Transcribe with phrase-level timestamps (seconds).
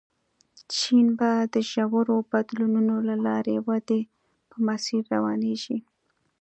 [0.75, 4.01] چین به د ژورو بدلونونو له لارې ودې
[4.49, 5.77] په مسیر روانېږي.